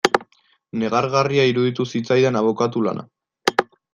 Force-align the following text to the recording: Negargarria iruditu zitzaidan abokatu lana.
Negargarria 0.83 1.43
iruditu 1.51 1.85
zitzaidan 1.97 2.41
abokatu 2.41 2.83
lana. 2.87 3.07